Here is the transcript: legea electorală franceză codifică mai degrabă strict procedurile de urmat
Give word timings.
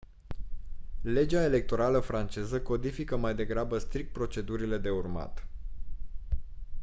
legea 1.01 1.43
electorală 1.43 1.99
franceză 1.99 2.61
codifică 2.61 3.17
mai 3.17 3.35
degrabă 3.35 3.77
strict 3.77 4.11
procedurile 4.13 4.77
de 4.77 4.89
urmat 4.89 5.47